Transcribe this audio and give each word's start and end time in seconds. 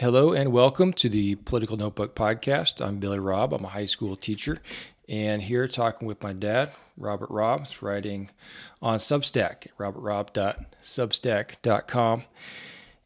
Hello 0.00 0.32
and 0.32 0.50
welcome 0.50 0.92
to 0.94 1.08
the 1.08 1.36
Political 1.36 1.76
Notebook 1.76 2.16
Podcast. 2.16 2.84
I'm 2.84 2.98
Billy 2.98 3.20
Robb. 3.20 3.52
I'm 3.52 3.64
a 3.64 3.68
high 3.68 3.84
school 3.84 4.16
teacher 4.16 4.60
and 5.08 5.40
here 5.40 5.68
talking 5.68 6.08
with 6.08 6.20
my 6.20 6.32
dad, 6.32 6.72
Robert 6.96 7.30
Robbs, 7.30 7.80
writing 7.80 8.32
on 8.82 8.98
Substack 8.98 9.66
at 9.66 9.78
robertrobb.substack.com. 9.78 12.24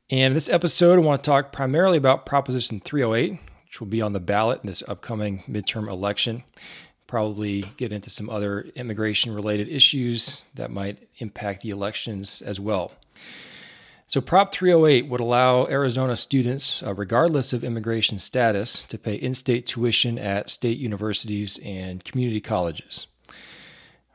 And 0.09 0.35
this 0.35 0.48
episode, 0.48 0.98
I 0.98 1.03
want 1.03 1.22
to 1.22 1.29
talk 1.29 1.53
primarily 1.53 1.98
about 1.98 2.24
Proposition 2.24 2.80
308, 2.80 3.39
which 3.66 3.80
will 3.80 3.86
be 3.86 4.00
on 4.00 4.14
the 4.14 4.20
ballot 4.20 4.61
in 4.62 4.68
this 4.68 4.82
upcoming 4.89 5.45
midterm 5.46 5.91
election. 5.91 6.43
Probably 7.07 7.64
get 7.77 7.93
into 7.93 8.09
some 8.09 8.30
other 8.30 8.62
immigration 8.75 9.34
related 9.34 9.68
issues 9.68 10.46
that 10.55 10.70
might 10.70 11.07
impact 11.18 11.61
the 11.61 11.68
elections 11.68 12.41
as 12.41 12.59
well. 12.59 12.93
So, 14.11 14.22
Prop 14.22 14.50
308 14.52 15.06
would 15.06 15.20
allow 15.20 15.66
Arizona 15.66 16.16
students, 16.16 16.82
uh, 16.82 16.95
regardless 16.95 17.52
of 17.52 17.62
immigration 17.62 18.18
status, 18.18 18.87
to 18.87 18.96
pay 18.96 19.16
in 19.16 19.34
state 19.34 19.66
tuition 19.66 20.19
at 20.19 20.48
state 20.48 20.78
universities 20.78 21.60
and 21.62 22.02
community 22.02 22.41
colleges. 22.41 23.06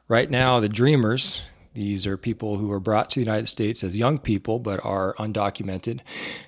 Right 0.07 0.31
now, 0.31 0.59
the 0.59 0.67
Dreamers, 0.67 1.43
these 1.75 2.07
are 2.07 2.17
people 2.17 2.57
who 2.57 2.71
are 2.71 2.79
brought 2.79 3.11
to 3.11 3.19
the 3.19 3.25
United 3.25 3.49
States 3.49 3.83
as 3.83 3.95
young 3.95 4.17
people 4.17 4.57
but 4.57 4.83
are 4.83 5.13
undocumented, 5.19 5.99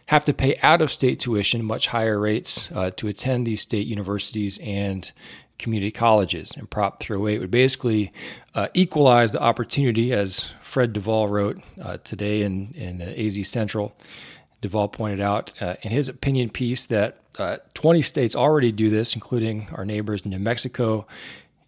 have 0.08 0.24
to 0.24 0.34
pay 0.34 0.58
out 0.64 0.82
of 0.82 0.92
state 0.92 1.20
tuition 1.20 1.64
much 1.64 1.88
higher 1.88 2.20
rates 2.20 2.72
uh, 2.74 2.90
to 2.92 3.08
attend 3.08 3.46
these 3.46 3.62
state 3.62 3.86
universities 3.86 4.58
and 4.64 5.12
community 5.58 5.92
colleges. 5.92 6.52
And 6.56 6.70
Prop 6.70 7.00
308 7.00 7.40
would 7.40 7.52
basically 7.52 8.12
uh, 8.54 8.68
equalize 8.74 9.32
the 9.32 9.42
opportunity, 9.42 10.14
as 10.14 10.52
Fred 10.62 10.94
DuVal 10.94 11.30
wrote 11.30 11.60
uh, 11.82 11.98
today 12.04 12.42
in, 12.42 12.74
in 12.74 13.02
AZ 13.02 13.48
Central. 13.48 13.96
DuVal 14.62 14.92
pointed 14.92 15.20
out 15.20 15.54
uh, 15.62 15.76
in 15.82 15.92
his 15.92 16.08
opinion 16.08 16.50
piece 16.50 16.86
that 16.86 17.18
uh, 17.38 17.58
20 17.74 18.02
states 18.02 18.36
already 18.36 18.72
do 18.72 18.90
this, 18.90 19.14
including 19.14 19.68
our 19.74 19.86
neighbors 19.86 20.24
in 20.24 20.32
New 20.32 20.40
Mexico, 20.40 21.06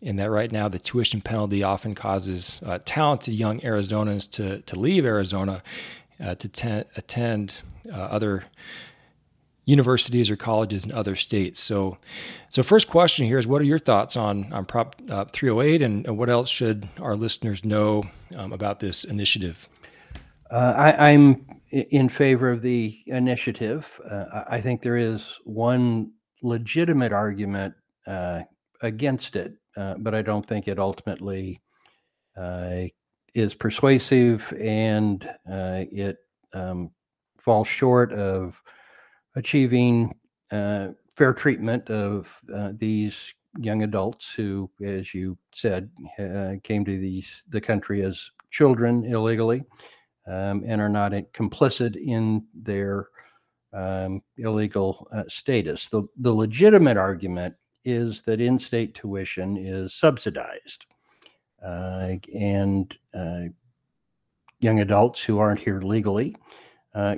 and 0.02 0.18
that 0.20 0.30
right 0.30 0.52
now 0.52 0.70
the 0.70 0.80
tuition 0.80 1.22
penalty 1.22 1.64
often 1.64 1.94
causes 1.94 2.62
uh, 2.66 2.80
talented 2.86 3.34
young 3.34 3.60
Arizonans 3.62 4.30
to, 4.32 4.62
to 4.62 4.80
leave 4.80 5.06
Arizona 5.06 5.62
uh, 6.24 6.36
to 6.36 6.48
ten- 6.48 6.86
attend 6.96 7.62
other 7.92 8.44
universities 9.68 10.32
or 10.32 10.38
colleges 10.38 10.86
in 10.86 10.94
other 10.94 11.16
states. 11.16 11.60
So, 11.60 11.98
so 12.50 12.64
first 12.64 12.88
question 12.88 13.26
here 13.26 13.38
is, 13.38 13.46
what 13.46 13.62
are 13.62 13.66
your 13.66 13.78
thoughts 13.78 14.16
on 14.16 14.52
on 14.54 14.66
Prop 14.66 14.96
uh, 15.10 15.26
308, 15.26 15.82
and, 15.82 16.08
and, 16.08 16.18
what 16.18 16.30
else 16.30 16.50
should 16.50 16.88
our 17.02 17.16
listeners 17.16 17.64
know 17.66 18.04
um, 18.36 18.54
about 18.54 18.80
this 18.80 19.04
initiative? 19.04 19.68
Uh, 20.50 20.74
I, 20.78 21.12
am 21.12 21.46
in 21.70 22.08
favor 22.08 22.50
of 22.50 22.62
the 22.62 22.98
initiative. 23.08 24.00
Uh, 24.10 24.44
I 24.50 24.62
think 24.62 24.82
there 24.82 24.96
is 24.96 25.38
one 25.44 26.14
legitimate 26.42 27.12
argument 27.12 27.74
uh, 28.08 28.44
against 28.82 29.36
it, 29.36 29.54
uh, 29.76 29.96
but 29.98 30.16
I 30.16 30.22
don't 30.22 30.48
think 30.48 30.70
it 30.70 30.80
ultimately 30.80 31.62
uh, 32.38 32.84
is 33.36 33.54
persuasive, 33.54 34.54
and 34.58 35.30
it 35.46 36.18
um, 36.54 36.92
falls 37.38 37.68
short 37.68 38.14
of 38.14 38.62
achieving 39.38 40.14
uh, 40.52 40.90
fair 41.16 41.32
treatment 41.34 41.90
of 41.90 42.28
uh, 42.54 42.72
these 42.78 43.34
young 43.60 43.84
adults 43.84 44.34
who, 44.34 44.70
as 44.84 45.14
you 45.14 45.38
said, 45.54 45.90
uh, 46.20 46.56
came 46.64 46.84
to 46.84 46.98
these 46.98 47.44
the 47.50 47.62
country 47.62 48.04
as 48.04 48.30
children 48.50 49.06
illegally 49.06 49.64
um, 50.28 50.64
and 50.66 50.82
are 50.82 50.90
not 50.90 51.12
complicit 51.34 51.96
in 51.96 52.44
their 52.54 53.10
um, 53.74 54.22
illegal 54.38 55.08
uh, 55.14 55.24
status. 55.28 55.88
The, 55.90 56.04
the 56.18 56.34
legitimate 56.34 56.98
argument 56.98 57.56
is 57.86 58.22
that 58.24 58.42
in-state 58.42 58.96
tuition 58.96 59.56
is 59.56 59.94
subsidized, 59.94 60.86
uh, 61.64 62.14
and 62.36 62.94
uh, 63.14 63.44
young 64.60 64.80
adults 64.80 65.22
who 65.22 65.38
aren't 65.38 65.60
here 65.60 65.82
legally 65.82 66.36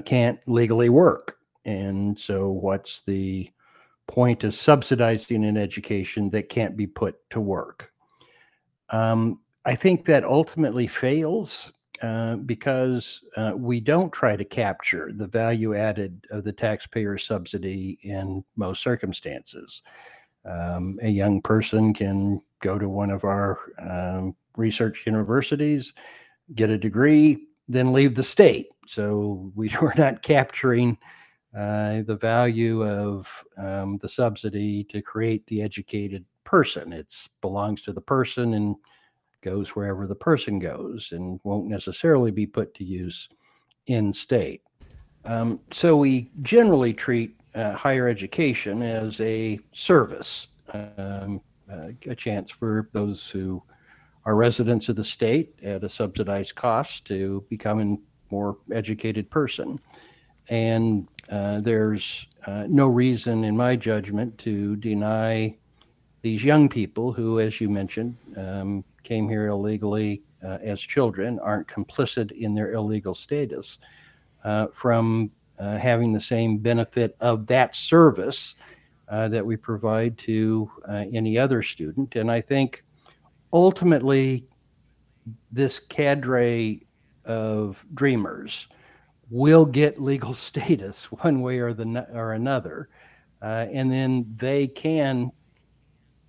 can't 0.03 0.39
legally 0.45 0.89
work. 0.89 1.38
And 1.69 2.17
so, 2.19 2.49
what's 2.49 3.01
the 3.05 3.51
point 4.07 4.43
of 4.43 4.55
subsidizing 4.55 5.45
an 5.45 5.55
education 5.55 6.31
that 6.31 6.49
can't 6.49 6.75
be 6.75 6.87
put 6.87 7.17
to 7.29 7.39
work? 7.39 7.91
Um, 8.89 9.41
I 9.65 9.75
think 9.75 10.05
that 10.05 10.23
ultimately 10.23 10.87
fails 10.87 11.71
uh, 12.01 12.37
because 12.37 13.21
uh, 13.37 13.51
we 13.55 13.79
don't 13.79 14.11
try 14.11 14.35
to 14.35 14.43
capture 14.43 15.11
the 15.13 15.27
value 15.27 15.75
added 15.75 16.25
of 16.31 16.43
the 16.43 16.51
taxpayer 16.51 17.19
subsidy 17.19 17.99
in 18.01 18.43
most 18.55 18.81
circumstances. 18.81 19.83
Um, 20.45 20.97
a 21.03 21.09
young 21.09 21.39
person 21.39 21.93
can 21.93 22.41
go 22.61 22.79
to 22.79 22.89
one 22.89 23.11
of 23.11 23.25
our 23.25 23.59
um, 23.77 24.35
research 24.57 25.03
universities, 25.05 25.93
get 26.55 26.71
a 26.71 26.79
degree, 26.79 27.45
then 27.67 27.93
leave 27.93 28.15
the 28.15 28.23
state. 28.23 28.69
So 28.87 29.51
we, 29.53 29.71
we're 29.81 29.93
not 29.93 30.23
capturing 30.23 30.97
uh, 31.55 32.01
the 32.05 32.17
value 32.19 32.83
of 32.83 33.27
um, 33.57 33.97
the 33.97 34.09
subsidy 34.09 34.83
to 34.85 35.01
create 35.01 35.45
the 35.47 35.61
educated 35.61 36.23
person. 36.43 36.93
It 36.93 37.13
belongs 37.41 37.81
to 37.83 37.93
the 37.93 38.01
person 38.01 38.53
and 38.53 38.75
goes 39.41 39.69
wherever 39.69 40.05
the 40.05 40.15
person 40.15 40.59
goes 40.59 41.11
and 41.11 41.39
won't 41.43 41.67
necessarily 41.67 42.31
be 42.31 42.45
put 42.45 42.73
to 42.75 42.83
use 42.83 43.29
in 43.87 44.13
state. 44.13 44.61
Um, 45.25 45.59
so 45.71 45.97
we 45.97 46.31
generally 46.41 46.93
treat 46.93 47.39
uh, 47.55 47.73
higher 47.73 48.07
education 48.07 48.81
as 48.81 49.19
a 49.21 49.59
service, 49.71 50.47
um, 50.73 51.41
uh, 51.71 51.89
a 52.07 52.15
chance 52.15 52.51
for 52.51 52.89
those 52.93 53.29
who 53.29 53.61
are 54.25 54.35
residents 54.35 54.89
of 54.89 54.95
the 54.95 55.03
state 55.03 55.57
at 55.63 55.83
a 55.83 55.89
subsidized 55.89 56.55
cost 56.55 57.05
to 57.05 57.43
become 57.49 57.79
a 57.79 57.97
more 58.33 58.57
educated 58.71 59.29
person. 59.29 59.79
And 60.49 61.07
uh, 61.29 61.61
there's 61.61 62.27
uh, 62.47 62.65
no 62.67 62.87
reason, 62.87 63.43
in 63.43 63.55
my 63.55 63.75
judgment, 63.75 64.37
to 64.39 64.75
deny 64.77 65.55
these 66.21 66.43
young 66.43 66.67
people 66.67 67.13
who, 67.13 67.39
as 67.39 67.61
you 67.61 67.69
mentioned, 67.69 68.17
um, 68.35 68.83
came 69.03 69.29
here 69.29 69.47
illegally 69.47 70.23
uh, 70.43 70.57
as 70.63 70.79
children, 70.79 71.39
aren't 71.39 71.67
complicit 71.67 72.31
in 72.31 72.55
their 72.55 72.73
illegal 72.73 73.13
status, 73.13 73.77
uh, 74.43 74.67
from 74.73 75.29
uh, 75.59 75.77
having 75.77 76.13
the 76.13 76.21
same 76.21 76.57
benefit 76.57 77.15
of 77.19 77.45
that 77.47 77.75
service 77.75 78.55
that 79.09 79.43
we 79.43 79.57
provide 79.57 80.15
to 80.19 80.69
any 80.87 81.35
other 81.35 81.63
student. 81.63 82.15
And 82.15 82.29
I 82.29 82.41
think 82.41 82.83
ultimately, 83.51 84.45
this 85.51 85.79
cadre 85.79 86.85
of 87.25 87.83
dreamers 87.95 88.67
will 89.29 89.65
get 89.65 90.01
legal 90.01 90.33
status 90.49 91.05
one 91.05 91.41
way 91.41 91.59
or 91.59 91.73
the 91.73 92.07
or 92.13 92.33
another, 92.33 92.89
uh, 93.41 93.65
and 93.71 93.91
then 93.91 94.25
they 94.37 94.67
can 94.67 95.31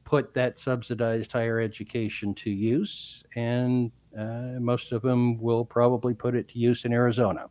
put 0.04 0.32
that 0.34 0.58
subsidized 0.58 1.30
higher 1.30 1.60
education 1.60 2.34
to 2.34 2.50
use, 2.50 3.22
and 3.36 3.92
uh, 4.18 4.58
most 4.58 4.90
of 4.90 5.02
them 5.02 5.40
will 5.40 5.64
probably 5.64 6.14
put 6.14 6.34
it 6.34 6.48
to 6.48 6.58
use 6.58 6.84
in 6.84 6.92
Arizona. 6.92 7.46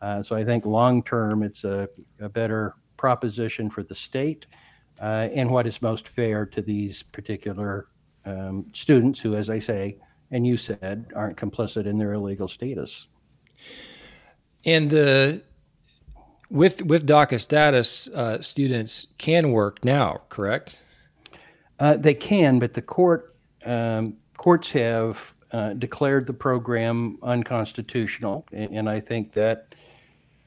Uh, 0.00 0.22
so 0.22 0.34
I 0.34 0.44
think 0.44 0.64
long 0.64 1.02
term, 1.02 1.42
it's 1.42 1.64
a, 1.64 1.88
a, 2.20 2.28
better 2.28 2.74
proposition 2.96 3.68
for 3.68 3.82
the 3.82 3.94
state, 3.94 4.46
uh, 5.00 5.28
and 5.34 5.50
what 5.50 5.66
is 5.66 5.82
most 5.82 6.08
fair 6.08 6.46
to 6.46 6.62
these 6.62 7.02
particular 7.02 7.88
um, 8.24 8.64
students 8.72 9.20
who, 9.20 9.36
as 9.36 9.50
I 9.50 9.58
say, 9.58 9.98
and 10.30 10.46
you 10.46 10.56
said, 10.56 11.12
aren't 11.14 11.36
complicit 11.36 11.86
in 11.86 11.98
their 11.98 12.14
illegal 12.14 12.48
status. 12.48 13.08
And 14.64 14.90
the 14.90 15.42
with 16.50 16.82
with 16.82 17.06
DACA 17.06 17.40
status, 17.40 18.08
uh, 18.08 18.42
students 18.42 19.08
can 19.18 19.52
work 19.52 19.84
now, 19.84 20.22
correct? 20.28 20.82
Uh, 21.78 21.96
they 21.96 22.14
can, 22.14 22.58
but 22.58 22.74
the 22.74 22.82
court 22.82 23.34
um, 23.64 24.16
courts 24.36 24.70
have 24.72 25.34
uh, 25.52 25.72
declared 25.74 26.26
the 26.26 26.32
program 26.32 27.18
unconstitutional, 27.22 28.46
and, 28.52 28.70
and, 28.72 28.88
I 28.88 29.00
think 29.00 29.32
that 29.32 29.74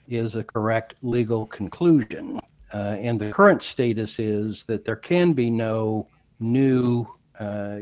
is 0.08 0.36
a 0.36 0.44
correct 0.44 0.96
legal 1.02 1.46
conclusion. 1.46 2.40
Uh, 2.74 2.98
and 3.00 3.20
the 3.20 3.32
current 3.32 3.62
status 3.62 4.18
is 4.18 4.64
that 4.64 4.86
there 4.86 4.96
can 4.96 5.34
be 5.34 5.50
no 5.50 6.08
new 6.40 7.06
uh, 7.40 7.80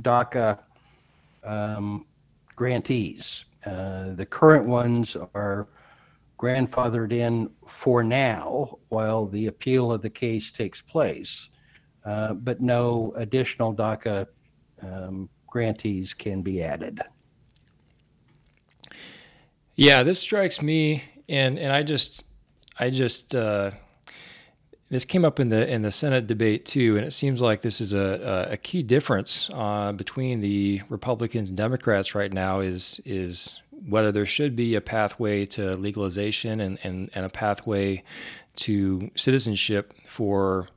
DACA 0.00 0.58
um, 1.44 2.06
grantees. 2.54 3.44
Uh, 3.64 4.14
the 4.14 4.26
current 4.26 4.66
ones 4.66 5.16
are 5.34 5.68
grandfathered 6.38 7.12
in 7.12 7.48
for 7.68 8.02
now 8.02 8.78
while 8.88 9.26
the 9.26 9.46
appeal 9.46 9.92
of 9.92 10.02
the 10.02 10.10
case 10.10 10.50
takes 10.50 10.80
place, 10.80 11.48
uh, 12.04 12.32
but 12.34 12.60
no 12.60 13.12
additional 13.16 13.72
DACA 13.72 14.26
um, 14.82 15.28
grantees 15.46 16.12
can 16.12 16.42
be 16.42 16.62
added. 16.62 17.00
Yeah, 19.74 20.02
this 20.02 20.18
strikes 20.18 20.60
me, 20.60 21.04
and 21.28 21.58
and 21.58 21.72
I 21.72 21.82
just 21.82 22.26
I 22.78 22.90
just 22.90 23.34
uh, 23.34 23.70
this 24.92 25.06
came 25.06 25.24
up 25.24 25.40
in 25.40 25.48
the 25.48 25.66
in 25.66 25.80
the 25.80 25.90
Senate 25.90 26.26
debate 26.26 26.66
too, 26.66 26.98
and 26.98 27.06
it 27.06 27.12
seems 27.12 27.40
like 27.40 27.62
this 27.62 27.80
is 27.80 27.94
a 27.94 28.48
a, 28.50 28.58
key 28.58 28.82
difference 28.82 29.48
uh, 29.54 29.90
between 29.92 30.40
the 30.40 30.82
Republicans 30.90 31.48
and 31.48 31.56
Democrats 31.56 32.14
right 32.14 32.30
now 32.30 32.60
is 32.60 33.00
is 33.06 33.58
whether 33.88 34.12
there 34.12 34.26
should 34.26 34.54
be 34.54 34.74
a 34.74 34.82
pathway 34.82 35.46
to 35.46 35.74
legalization 35.76 36.60
and 36.60 36.78
and, 36.82 37.10
and 37.14 37.24
a 37.24 37.30
pathway 37.30 38.02
to 38.56 39.10
citizenship 39.16 39.94
for 40.06 40.68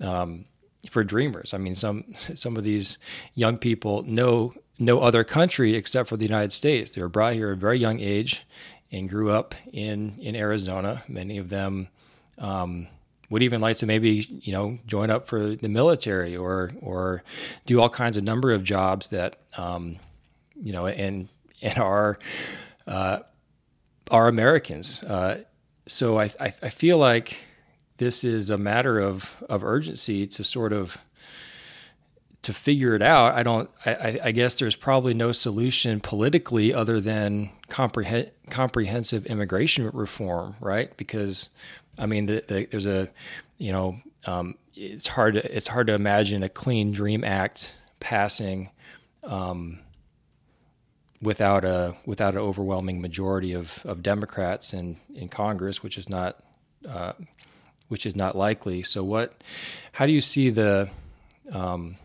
um, 0.00 0.44
for 0.90 1.04
dreamers. 1.04 1.54
I 1.54 1.58
mean, 1.58 1.76
some 1.76 2.06
some 2.16 2.56
of 2.56 2.64
these 2.64 2.98
young 3.34 3.56
people 3.56 4.02
know 4.02 4.52
no 4.80 4.98
other 4.98 5.22
country 5.22 5.76
except 5.76 6.08
for 6.08 6.16
the 6.16 6.26
United 6.26 6.52
States. 6.52 6.90
They 6.90 7.02
were 7.02 7.08
brought 7.08 7.34
here 7.34 7.50
at 7.50 7.52
a 7.52 7.60
very 7.60 7.78
young 7.78 8.00
age 8.00 8.44
and 8.90 9.08
grew 9.08 9.30
up 9.30 9.54
in 9.72 10.18
in 10.18 10.34
Arizona. 10.34 11.04
Many 11.06 11.38
of 11.38 11.50
them. 11.50 11.90
Um, 12.38 12.88
would 13.30 13.42
even 13.42 13.60
like 13.60 13.76
to 13.76 13.86
maybe 13.86 14.26
you 14.42 14.52
know 14.52 14.78
join 14.86 15.10
up 15.10 15.26
for 15.26 15.54
the 15.56 15.68
military 15.68 16.36
or 16.36 16.72
or 16.80 17.22
do 17.66 17.80
all 17.80 17.90
kinds 17.90 18.16
of 18.16 18.24
number 18.24 18.52
of 18.52 18.64
jobs 18.64 19.08
that 19.08 19.36
um, 19.56 19.98
you 20.62 20.72
know 20.72 20.86
and 20.86 21.28
and 21.62 21.78
are 21.78 22.18
uh, 22.86 23.18
are 24.10 24.28
Americans. 24.28 25.02
Uh, 25.02 25.42
so 25.86 26.18
I, 26.18 26.30
I, 26.40 26.54
I 26.62 26.70
feel 26.70 26.98
like 26.98 27.38
this 27.98 28.24
is 28.24 28.50
a 28.50 28.58
matter 28.58 28.98
of 28.98 29.34
of 29.48 29.64
urgency 29.64 30.26
to 30.28 30.44
sort 30.44 30.72
of 30.72 30.98
to 32.42 32.52
figure 32.52 32.94
it 32.94 33.02
out. 33.02 33.34
I 33.34 33.42
don't. 33.42 33.68
I, 33.84 34.20
I 34.24 34.32
guess 34.32 34.54
there's 34.54 34.76
probably 34.76 35.12
no 35.12 35.32
solution 35.32 36.00
politically 36.00 36.72
other 36.72 37.00
than 37.00 37.50
comprehend, 37.68 38.30
comprehensive 38.48 39.26
immigration 39.26 39.90
reform, 39.92 40.56
right? 40.60 40.96
Because 40.96 41.48
I 41.98 42.06
mean, 42.06 42.26
the, 42.26 42.44
the, 42.46 42.68
there's 42.70 42.86
a, 42.86 43.08
you 43.58 43.72
know, 43.72 43.96
um, 44.26 44.56
it's 44.74 45.08
hard 45.08 45.34
to 45.34 45.56
it's 45.56 45.66
hard 45.66 45.88
to 45.88 45.94
imagine 45.94 46.42
a 46.42 46.48
clean 46.48 46.92
dream 46.92 47.24
act 47.24 47.72
passing 48.00 48.70
um, 49.24 49.80
without 51.20 51.64
a 51.64 51.96
without 52.06 52.34
an 52.34 52.40
overwhelming 52.40 53.00
majority 53.00 53.52
of, 53.52 53.80
of 53.84 54.02
Democrats 54.02 54.72
in, 54.72 54.96
in 55.14 55.28
Congress, 55.28 55.82
which 55.82 55.98
is 55.98 56.08
not 56.08 56.42
uh, 56.88 57.12
which 57.88 58.06
is 58.06 58.14
not 58.14 58.36
likely. 58.36 58.82
So, 58.82 59.02
what? 59.02 59.42
How 59.92 60.06
do 60.06 60.12
you 60.12 60.20
see 60.20 60.50
the 60.50 60.88
um, 61.50 61.96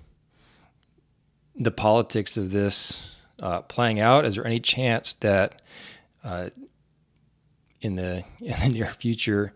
the 1.55 1.71
politics 1.71 2.37
of 2.37 2.51
this 2.51 3.11
uh, 3.41 3.61
playing 3.61 3.99
out? 3.99 4.25
Is 4.25 4.35
there 4.35 4.47
any 4.47 4.59
chance 4.59 5.13
that 5.13 5.61
uh, 6.23 6.49
in 7.83 7.95
the 7.95 8.23
in 8.41 8.59
the 8.59 8.69
near 8.69 8.87
future 8.87 9.53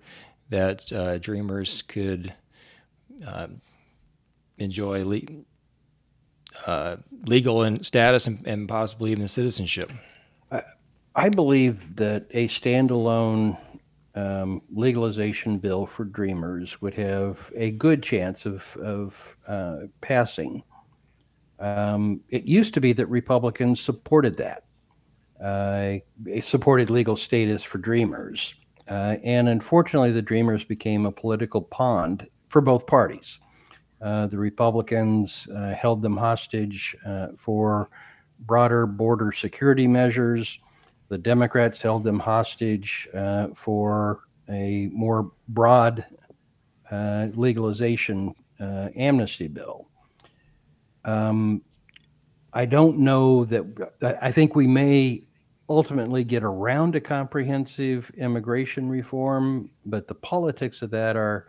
that 0.50 0.91
uh, 0.94 1.18
dreamers 1.18 1.81
could 1.81 2.33
uh, 3.25 3.47
enjoy 4.57 5.03
le- 5.03 5.21
uh, 6.65 6.97
legal 7.25 7.63
and 7.63 7.85
status 7.85 8.27
and, 8.27 8.45
and, 8.47 8.68
possibly 8.68 9.12
even 9.12 9.27
citizenship. 9.27 9.91
I, 10.51 10.62
I 11.15 11.29
believe 11.29 11.95
that 11.97 12.27
a 12.31 12.47
standalone 12.47 13.57
um, 14.15 14.62
legalization 14.73 15.59
bill 15.59 15.85
for 15.85 16.03
dreamers 16.03 16.81
would 16.81 16.94
have 16.95 17.51
a 17.56 17.71
good 17.71 18.01
chance 18.01 18.45
of, 18.45 18.63
of 18.77 19.38
uh, 19.47 19.81
passing. 20.01 20.63
Um, 21.59 22.21
it 22.30 22.45
used 22.45 22.73
to 22.75 22.81
be 22.81 22.94
that 22.94 23.07
Republicans 23.07 23.80
supported 23.80 24.38
that, 24.38 24.63
uh, 25.43 25.95
supported 26.41 26.89
legal 26.89 27.15
status 27.15 27.63
for 27.63 27.77
dreamers. 27.77 28.53
Uh, 28.87 29.17
and 29.23 29.49
unfortunately, 29.49 30.11
the 30.11 30.21
Dreamers 30.21 30.63
became 30.63 31.05
a 31.05 31.11
political 31.11 31.61
pond 31.61 32.27
for 32.47 32.61
both 32.61 32.87
parties. 32.87 33.39
Uh, 34.01 34.27
the 34.27 34.37
Republicans 34.37 35.47
uh, 35.55 35.73
held 35.73 36.01
them 36.01 36.15
hostage 36.15 36.95
uh, 37.05 37.27
for 37.37 37.89
broader 38.41 38.85
border 38.85 39.31
security 39.31 39.87
measures. 39.87 40.59
The 41.09 41.17
Democrats 41.17 41.81
held 41.81 42.03
them 42.03 42.19
hostage 42.19 43.07
uh, 43.13 43.47
for 43.55 44.21
a 44.49 44.89
more 44.93 45.31
broad 45.49 46.05
uh, 46.91 47.27
legalization 47.33 48.33
amnesty 48.59 49.47
bill. 49.47 49.89
Um, 51.05 51.61
I 52.53 52.65
don't 52.65 52.99
know 52.99 53.45
that, 53.45 54.17
I 54.21 54.31
think 54.31 54.55
we 54.55 54.67
may 54.67 55.26
ultimately 55.69 56.23
get 56.23 56.43
around 56.43 56.95
a 56.95 57.01
comprehensive 57.01 58.09
immigration 58.17 58.89
reform, 58.89 59.69
but 59.85 60.07
the 60.07 60.15
politics 60.15 60.81
of 60.81 60.89
that 60.91 61.15
are 61.15 61.47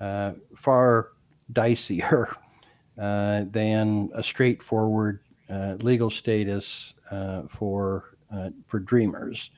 uh, 0.00 0.32
far 0.56 1.08
dicier 1.52 2.34
uh, 3.00 3.44
than 3.50 4.10
a 4.14 4.22
straightforward 4.22 5.20
uh, 5.50 5.76
legal 5.80 6.10
status 6.10 6.94
uh, 7.10 7.42
for 7.48 8.16
uh, 8.32 8.50
for 8.66 8.78
dreamers. 8.78 9.50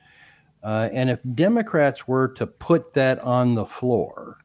Uh, 0.63 0.89
and 0.91 1.09
if 1.09 1.19
Democrats 1.35 2.07
were 2.07 2.27
to 2.27 2.45
put 2.47 2.93
that 2.93 3.19
on 3.19 3.55
the 3.55 3.65
floor, 3.65 4.39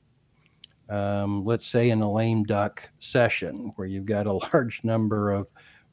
um, 0.91 1.44
let's 1.44 1.67
say 1.67 1.91
in 1.91 2.03
a 2.03 2.12
lame 2.12 2.44
duck 2.44 2.88
session 2.99 3.73
where 3.76 3.88
you've 3.88 4.06
got 4.06 4.26
a 4.26 4.32
large 4.53 4.81
number 4.85 5.32
of 5.32 5.49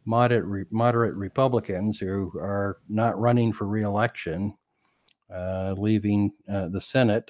moderate 0.07 0.71
moderate 0.71 1.15
Republicans 1.15 1.99
who 1.99 2.31
are 2.39 2.77
not 2.89 3.19
running 3.19 3.53
for 3.53 3.67
reelection, 3.67 4.55
uh, 5.33 5.75
leaving 5.77 6.31
uh, 6.51 6.69
the 6.69 6.81
Senate. 6.81 7.29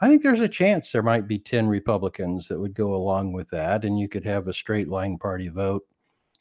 I 0.00 0.08
think 0.08 0.22
there's 0.22 0.40
a 0.40 0.48
chance 0.48 0.90
there 0.90 1.02
might 1.02 1.28
be 1.28 1.38
10 1.38 1.68
Republicans 1.68 2.48
that 2.48 2.58
would 2.58 2.74
go 2.74 2.94
along 2.94 3.32
with 3.32 3.48
that, 3.50 3.84
and 3.84 3.98
you 3.98 4.08
could 4.08 4.24
have 4.24 4.48
a 4.48 4.54
straight 4.54 4.88
line 4.88 5.18
party 5.18 5.48
vote 5.48 5.86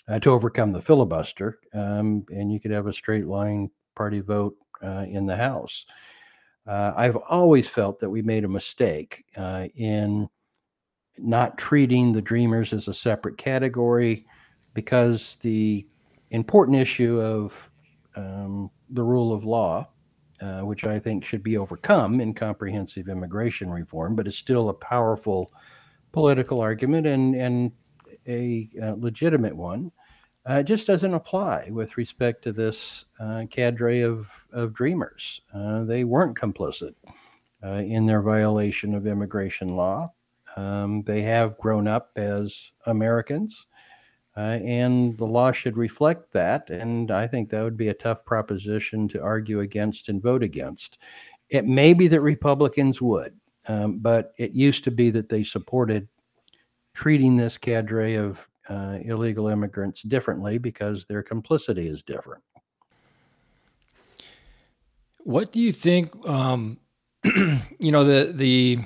uh, 0.07 0.19
to 0.19 0.31
overcome 0.31 0.71
the 0.71 0.81
filibuster, 0.81 1.59
um, 1.73 2.25
and 2.29 2.51
you 2.51 2.59
could 2.59 2.71
have 2.71 2.87
a 2.87 2.93
straight 2.93 3.27
line 3.27 3.69
party 3.95 4.21
vote 4.21 4.55
uh, 4.81 5.05
in 5.07 5.25
the 5.25 5.35
House. 5.35 5.85
Uh, 6.65 6.93
I've 6.95 7.17
always 7.17 7.67
felt 7.67 7.99
that 7.99 8.09
we 8.09 8.21
made 8.21 8.45
a 8.45 8.49
mistake 8.49 9.25
uh, 9.35 9.67
in 9.75 10.29
not 11.17 11.57
treating 11.57 12.11
the 12.11 12.21
Dreamers 12.21 12.73
as 12.73 12.87
a 12.87 12.93
separate 12.93 13.37
category 13.37 14.25
because 14.73 15.37
the 15.41 15.87
important 16.31 16.77
issue 16.77 17.19
of 17.21 17.69
um, 18.15 18.69
the 18.89 19.03
rule 19.03 19.33
of 19.33 19.45
law, 19.45 19.87
uh, 20.41 20.61
which 20.61 20.83
I 20.85 20.99
think 20.99 21.25
should 21.25 21.43
be 21.43 21.57
overcome 21.57 22.19
in 22.19 22.33
comprehensive 22.33 23.07
immigration 23.07 23.69
reform, 23.69 24.15
but 24.15 24.27
is 24.27 24.37
still 24.37 24.69
a 24.69 24.73
powerful 24.73 25.51
political 26.11 26.59
argument 26.59 27.07
and, 27.07 27.35
and 27.35 27.71
a 28.27 28.69
uh, 28.81 28.93
legitimate 28.97 29.55
one, 29.55 29.91
uh, 30.45 30.61
just 30.61 30.87
doesn't 30.87 31.13
apply 31.13 31.69
with 31.71 31.97
respect 31.97 32.43
to 32.43 32.51
this 32.51 33.05
uh, 33.19 33.43
cadre 33.49 34.01
of, 34.01 34.27
of 34.51 34.73
dreamers. 34.73 35.41
Uh, 35.53 35.83
they 35.83 36.03
weren't 36.03 36.37
complicit 36.37 36.93
uh, 37.63 37.75
in 37.75 38.05
their 38.05 38.21
violation 38.21 38.93
of 38.93 39.07
immigration 39.07 39.75
law. 39.75 40.11
Um, 40.55 41.01
they 41.03 41.21
have 41.21 41.57
grown 41.57 41.87
up 41.87 42.11
as 42.15 42.71
Americans. 42.85 43.67
Uh, 44.35 44.57
and 44.63 45.15
the 45.17 45.25
law 45.25 45.51
should 45.51 45.77
reflect 45.77 46.31
that. 46.33 46.69
And 46.69 47.11
I 47.11 47.27
think 47.27 47.49
that 47.49 47.63
would 47.63 47.77
be 47.77 47.89
a 47.89 47.93
tough 47.93 48.25
proposition 48.25 49.07
to 49.09 49.21
argue 49.21 49.59
against 49.59 50.09
and 50.09 50.21
vote 50.21 50.41
against. 50.41 50.97
It 51.49 51.65
may 51.65 51.93
be 51.93 52.07
that 52.07 52.21
Republicans 52.21 52.99
would, 52.99 53.35
um, 53.67 53.99
but 53.99 54.33
it 54.37 54.51
used 54.51 54.83
to 54.85 54.91
be 54.91 55.11
that 55.11 55.29
they 55.29 55.43
supported 55.43 56.07
treating 56.95 57.35
this 57.35 57.57
cadre 57.57 58.15
of 58.15 58.47
uh, 58.69 58.97
illegal 59.03 59.49
immigrants 59.49 60.01
differently 60.01 60.57
because 60.57 61.05
their 61.05 61.21
complicity 61.21 61.87
is 61.87 62.01
different. 62.01 62.43
What 65.19 65.51
do 65.51 65.59
you 65.59 65.71
think? 65.71 66.13
Um, 66.27 66.79
you 67.23 67.91
know, 67.91 68.03
the 68.03 68.33
the 68.33 68.79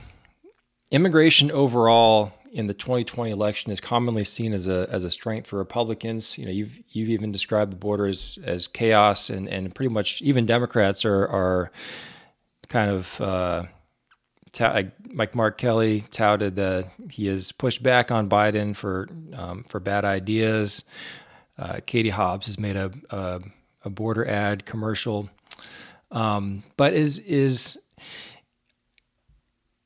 immigration 0.92 1.52
overall 1.52 2.34
in 2.52 2.68
the 2.68 2.74
2020 2.74 3.32
election 3.32 3.72
is 3.72 3.80
commonly 3.80 4.24
seen 4.24 4.54
as 4.54 4.68
a 4.68 4.88
as 4.92 5.04
a 5.04 5.12
strength 5.12 5.48
for 5.48 5.58
Republicans. 5.58 6.38
You 6.38 6.46
know, 6.46 6.52
you've 6.52 6.80
you've 6.90 7.10
even 7.10 7.32
described 7.32 7.72
the 7.72 7.78
border 7.78 8.08
as, 8.08 8.38
as 8.44 8.68
chaos, 8.68 9.30
and, 9.30 9.48
and 9.48 9.74
pretty 9.74 9.94
much 9.94 10.22
even 10.22 10.46
Democrats 10.46 11.06
are 11.06 11.28
are 11.28 11.72
kind 12.68 12.92
of 12.92 13.22
uh, 13.22 13.64
like 15.14 15.36
Mark 15.36 15.58
Kelly 15.58 16.06
touted 16.12 16.56
that 16.56 16.92
he 17.10 17.28
has 17.28 17.52
pushed 17.52 17.84
back 17.84 18.12
on 18.12 18.30
Biden 18.30 18.76
for 18.76 19.08
um, 19.34 19.64
for 19.68 19.80
bad 19.80 20.06
ideas. 20.06 20.84
Uh, 21.58 21.80
Katie 21.86 22.10
Hobbs 22.10 22.46
has 22.46 22.60
made 22.60 22.76
a, 22.76 22.92
a, 23.10 23.42
a 23.86 23.90
border 23.90 24.28
ad 24.28 24.66
commercial, 24.66 25.30
um, 26.12 26.64
but 26.76 26.94
is 26.94 27.18
is 27.20 27.78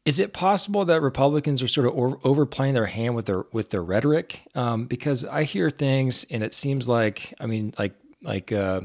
is 0.06 0.20
it 0.20 0.34
possible 0.34 0.86
that 0.86 1.02
Republicans 1.02 1.62
are 1.62 1.68
sort 1.68 1.88
of 1.88 1.94
overplaying 2.26 2.74
their 2.74 2.88
hand 2.88 3.16
with 3.16 3.26
their 3.28 3.46
with 3.52 3.70
their 3.70 3.84
rhetoric? 3.84 4.42
Um, 4.56 4.86
because 4.86 5.24
I 5.24 5.44
hear 5.44 5.70
things, 5.70 6.26
and 6.32 6.44
it 6.44 6.54
seems 6.54 6.90
like 6.90 7.34
I 7.40 7.46
mean, 7.46 7.74
like 7.78 7.94
like 8.24 8.52
uh, 8.52 8.82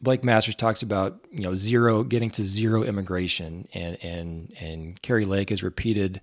Blake 0.00 0.22
Masters 0.22 0.54
talks 0.54 0.82
about 0.82 1.24
you 1.32 1.42
know 1.42 1.54
zero 1.54 2.04
getting 2.04 2.30
to 2.30 2.44
zero 2.44 2.84
immigration, 2.84 3.66
and 3.74 3.96
and 4.02 4.52
and 4.60 5.02
Kari 5.02 5.24
Lake 5.24 5.50
has 5.50 5.64
repeated 5.64 6.20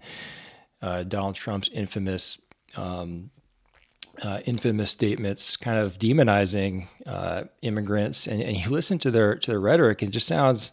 uh, 0.82 1.04
Donald 1.04 1.36
Trump's 1.36 1.70
infamous 1.74 2.40
um, 2.78 3.32
uh, 4.22 4.42
infamous 4.46 4.92
statements, 4.92 5.58
kind 5.58 5.80
of 5.80 5.98
demonizing 5.98 6.88
uh, 7.08 7.44
immigrants, 7.64 8.28
and, 8.28 8.42
and, 8.42 8.56
you 8.56 8.70
listen 8.70 9.00
to 9.00 9.10
their 9.10 9.36
to 9.36 9.52
their 9.52 9.60
rhetoric, 9.60 10.02
and 10.02 10.10
it 10.10 10.14
just 10.14 10.28
sounds, 10.28 10.72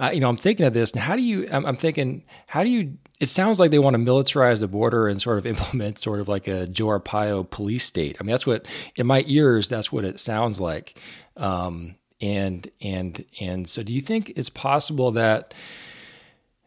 uh, 0.00 0.10
you 0.12 0.20
know, 0.20 0.28
I'm 0.28 0.38
thinking 0.38 0.64
of 0.64 0.72
this, 0.72 0.92
and 0.92 1.00
how 1.00 1.14
do 1.14 1.22
you? 1.22 1.46
I'm, 1.52 1.66
I'm, 1.66 1.76
thinking, 1.76 2.24
how 2.46 2.64
do 2.64 2.70
you? 2.70 2.96
It 3.20 3.28
sounds 3.28 3.60
like 3.60 3.70
they 3.70 3.78
want 3.78 3.94
to 3.94 4.02
militarize 4.02 4.60
the 4.60 4.68
border 4.68 5.06
and 5.06 5.20
sort 5.20 5.36
of 5.36 5.46
implement 5.54 5.98
sort 5.98 6.20
of 6.20 6.28
like 6.28 6.48
a 6.48 6.66
Joe 6.66 6.86
Arpaio 6.86 7.48
police 7.48 7.84
state. 7.84 8.16
I 8.18 8.24
mean, 8.24 8.30
that's 8.30 8.46
what 8.46 8.66
in 8.96 9.06
my 9.06 9.22
ears, 9.26 9.68
that's 9.68 9.92
what 9.92 10.04
it 10.04 10.18
sounds 10.18 10.60
like. 10.60 10.98
Um, 11.36 11.96
and 12.22 12.70
and 12.80 13.24
and 13.38 13.68
so, 13.68 13.82
do 13.82 13.92
you 13.92 14.00
think 14.00 14.32
it's 14.34 14.48
possible 14.48 15.12
that 15.12 15.52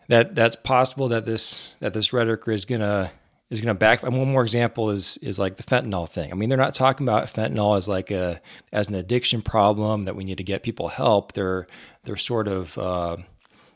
that 0.07 0.35
that's 0.35 0.55
possible 0.55 1.07
that 1.09 1.25
this 1.25 1.75
that 1.79 1.93
this 1.93 2.13
rhetoric 2.13 2.47
is 2.47 2.65
gonna 2.65 3.11
is 3.51 3.59
going 3.59 3.75
to 3.75 3.77
back. 3.77 4.01
And 4.01 4.17
one 4.17 4.31
more 4.31 4.41
example 4.41 4.89
is 4.89 5.17
is 5.17 5.37
like 5.37 5.57
the 5.57 5.63
fentanyl 5.63 6.09
thing. 6.09 6.31
I 6.31 6.35
mean, 6.35 6.49
they're 6.49 6.57
not 6.57 6.73
talking 6.73 7.07
about 7.07 7.31
fentanyl 7.31 7.77
as 7.77 7.87
like 7.87 8.09
a 8.09 8.41
as 8.71 8.87
an 8.87 8.95
addiction 8.95 9.43
problem 9.43 10.05
that 10.05 10.15
we 10.15 10.23
need 10.23 10.37
to 10.37 10.43
get 10.43 10.63
people 10.63 10.87
help. 10.87 11.33
They're 11.33 11.67
they're 12.05 12.17
sort 12.17 12.47
of 12.47 12.77
uh, 12.77 13.17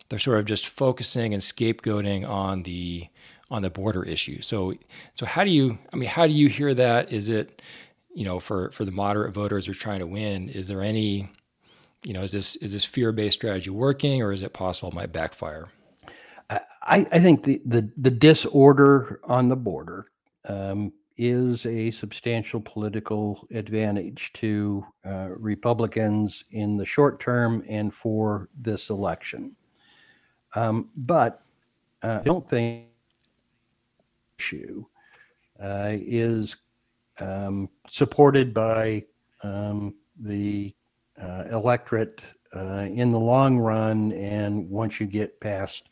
they're 0.10 0.18
sort 0.18 0.40
of 0.40 0.46
just 0.46 0.68
focusing 0.68 1.34
and 1.34 1.44
scapegoating 1.44 2.28
on 2.28 2.64
the 2.64 3.08
on 3.52 3.62
the 3.62 3.70
border 3.70 4.02
issue. 4.04 4.42
So 4.42 4.74
so 5.14 5.26
how 5.26 5.44
do 5.44 5.52
you? 5.52 5.78
I 5.94 5.98
mean, 5.98 6.10
how 6.10 6.26
do 6.26 6.34
you 6.34 6.48
hear 6.48 6.74
that? 6.74 7.12
Is 7.12 7.28
it 7.30 7.62
you 8.14 8.24
know 8.24 8.40
for 8.40 8.72
for 8.72 8.86
the 8.86 8.92
moderate 8.92 9.34
voters 9.34 9.66
who 9.66 9.74
are 9.74 9.76
trying 9.76 10.00
to 10.00 10.08
win? 10.08 10.48
Is 10.48 10.70
there 10.70 10.82
any 10.82 11.30
you 12.04 12.14
know 12.14 12.24
is 12.24 12.32
this 12.32 12.56
is 12.58 12.72
this 12.72 12.86
fear 12.86 13.12
based 13.12 13.40
strategy 13.40 13.70
working, 13.70 14.22
or 14.22 14.32
is 14.32 14.42
it 14.42 14.54
possible 14.54 14.90
it 14.90 14.96
might 14.96 15.12
backfire? 15.12 15.68
I, 16.50 17.08
I 17.12 17.20
think 17.20 17.44
the, 17.44 17.62
the, 17.66 17.90
the 17.98 18.12
disorder 18.12 19.20
on 19.24 19.48
the 19.48 19.56
border 19.56 20.12
um, 20.48 20.94
is 21.18 21.66
a 21.66 21.92
substantial 21.92 22.60
political 22.60 23.48
advantage 23.52 24.32
to 24.34 24.86
uh, 25.06 25.30
Republicans 25.38 26.44
in 26.52 26.78
the 26.78 26.86
short 26.86 27.20
term 27.20 27.64
and 27.68 27.94
for 27.94 28.50
this 28.60 28.90
election. 28.90 29.56
Um, 30.56 30.90
but 30.96 31.44
uh, 32.04 32.20
I 32.22 32.24
don't 32.24 32.48
think 32.48 32.88
issue 34.38 34.86
uh, 35.62 35.92
is 35.94 36.58
um, 37.20 37.70
supported 37.90 38.54
by 38.54 39.06
um, 39.44 39.96
the 40.20 40.74
uh, 41.22 41.46
electorate 41.50 42.22
uh, 42.56 42.88
in 42.90 43.12
the 43.12 43.20
long 43.20 43.58
run 43.58 44.12
and 44.14 44.70
once 44.70 45.00
you 45.00 45.06
get 45.06 45.40
past 45.40 45.90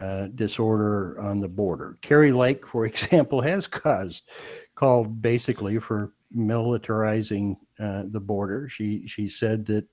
uh, 0.00 0.28
disorder 0.34 1.20
on 1.20 1.40
the 1.40 1.48
border. 1.48 1.98
Kari 2.02 2.32
Lake, 2.32 2.66
for 2.66 2.86
example, 2.92 3.40
has 3.40 3.66
caused 3.66 4.24
called 4.74 5.20
basically 5.20 5.78
for 5.80 6.12
militarizing 6.36 7.56
uh, 7.80 8.04
the 8.06 8.20
border. 8.20 8.68
She 8.68 9.06
she 9.06 9.28
said 9.28 9.66
that 9.66 9.86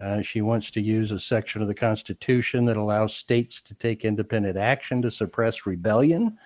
uh, 0.00 0.20
she 0.20 0.40
wants 0.40 0.70
to 0.72 0.80
use 0.80 1.12
a 1.12 1.18
section 1.18 1.62
of 1.62 1.68
the 1.68 1.74
Constitution 1.74 2.64
that 2.66 2.76
allows 2.76 3.14
states 3.14 3.62
to 3.62 3.74
take 3.74 4.04
independent 4.04 4.56
action 4.56 5.00
to 5.02 5.10
suppress 5.10 5.66
rebellion, 5.66 6.38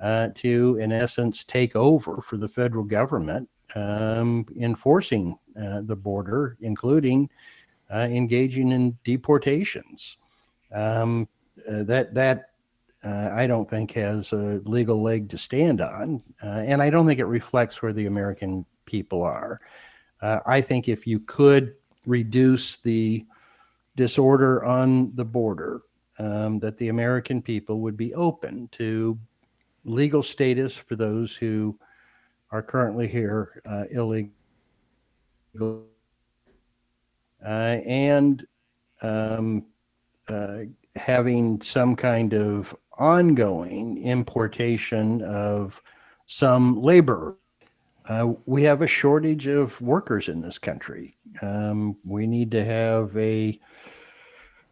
uh, 0.00 0.28
to 0.34 0.78
in 0.80 0.92
essence 0.92 1.44
take 1.44 1.74
over 1.74 2.20
for 2.20 2.36
the 2.36 2.48
federal 2.48 2.84
government 2.84 3.48
um, 3.74 4.46
enforcing 4.58 5.38
uh, 5.60 5.80
the 5.82 5.96
border, 5.96 6.56
including 6.60 7.28
uh, 7.92 8.00
engaging 8.00 8.72
in 8.72 8.96
deportations. 9.04 10.18
Um, 10.72 11.28
uh, 11.68 11.82
that 11.84 12.14
that 12.14 12.50
uh, 13.04 13.30
I 13.32 13.46
don't 13.46 13.68
think 13.68 13.92
has 13.92 14.32
a 14.32 14.60
legal 14.64 15.02
leg 15.02 15.28
to 15.30 15.38
stand 15.38 15.80
on, 15.80 16.22
uh, 16.42 16.64
and 16.66 16.82
I 16.82 16.90
don't 16.90 17.06
think 17.06 17.20
it 17.20 17.26
reflects 17.26 17.80
where 17.80 17.92
the 17.92 18.06
American 18.06 18.64
people 18.86 19.22
are. 19.22 19.60
Uh, 20.20 20.40
I 20.46 20.60
think 20.60 20.88
if 20.88 21.06
you 21.06 21.20
could 21.20 21.74
reduce 22.06 22.78
the 22.78 23.24
disorder 23.94 24.64
on 24.64 25.14
the 25.14 25.24
border, 25.24 25.82
um, 26.18 26.58
that 26.58 26.76
the 26.76 26.88
American 26.88 27.40
people 27.40 27.80
would 27.80 27.96
be 27.96 28.14
open 28.14 28.68
to 28.72 29.16
legal 29.84 30.22
status 30.22 30.76
for 30.76 30.96
those 30.96 31.36
who 31.36 31.78
are 32.50 32.62
currently 32.62 33.06
here 33.06 33.62
uh, 33.64 33.84
illegal, 33.90 34.30
and 37.40 38.44
um, 39.02 39.64
having 40.98 41.60
some 41.62 41.96
kind 41.96 42.34
of 42.34 42.76
ongoing 42.98 44.02
importation 44.04 45.22
of 45.22 45.80
some 46.26 46.82
labor. 46.82 47.36
Uh, 48.06 48.32
we 48.46 48.62
have 48.62 48.82
a 48.82 48.86
shortage 48.86 49.46
of 49.46 49.80
workers 49.80 50.28
in 50.28 50.40
this 50.40 50.58
country. 50.58 51.16
Um, 51.42 51.96
we 52.04 52.26
need 52.26 52.50
to 52.52 52.64
have 52.64 53.16
a 53.16 53.58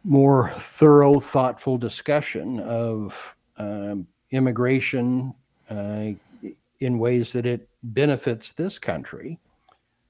more 0.03 0.51
thorough, 0.57 1.19
thoughtful 1.19 1.77
discussion 1.77 2.59
of 2.59 3.35
um, 3.57 4.07
immigration 4.31 5.33
uh, 5.69 6.09
in 6.79 6.99
ways 6.99 7.31
that 7.33 7.45
it 7.45 7.67
benefits 7.83 8.51
this 8.51 8.79
country 8.79 9.39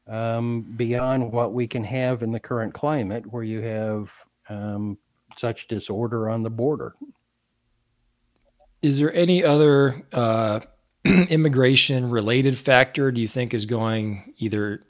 um, 0.08 0.62
beyond 0.78 1.32
what 1.32 1.54
we 1.54 1.68
can 1.68 1.84
have 1.84 2.24
in 2.24 2.32
the 2.32 2.40
current 2.40 2.74
climate, 2.74 3.26
where 3.32 3.44
you 3.44 3.62
have 3.62 4.12
um, 4.50 4.98
such 5.38 5.68
disorder 5.68 6.30
on 6.30 6.44
the 6.44 6.50
border. 6.50 6.96
Is 8.82 9.00
there 9.00 9.14
any 9.14 9.44
other 9.44 10.04
uh, 10.14 10.62
immigration 11.06 12.10
related 12.10 12.58
factor 12.58 13.12
do 13.12 13.22
you 13.22 13.28
think 13.28 13.54
is 13.54 13.66
going 13.66 14.34
either 14.38 14.84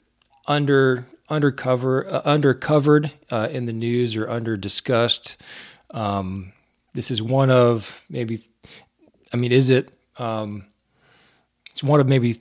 under 0.46 1.06
undercover 1.28 2.06
uh, 2.08 2.22
undercovered 2.22 3.12
uh, 3.30 3.48
in 3.50 3.66
the 3.66 3.72
news 3.72 4.16
or 4.16 4.28
under 4.28 4.56
discussed? 4.56 5.36
Um, 5.90 6.52
this 6.94 7.10
is 7.10 7.22
one 7.22 7.50
of 7.50 8.04
maybe. 8.08 8.44
I 9.32 9.36
mean, 9.36 9.52
is 9.52 9.70
it? 9.70 9.90
Um, 10.16 10.66
it's 11.70 11.82
one 11.82 12.00
of 12.00 12.08
maybe 12.08 12.40